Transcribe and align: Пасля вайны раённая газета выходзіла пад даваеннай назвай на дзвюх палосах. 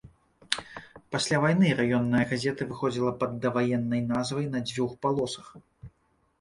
Пасля 1.15 1.41
вайны 1.43 1.69
раённая 1.81 2.23
газета 2.33 2.67
выходзіла 2.71 3.11
пад 3.21 3.37
даваеннай 3.47 4.05
назвай 4.11 4.51
на 4.57 4.67
дзвюх 4.67 5.01
палосах. 5.07 5.57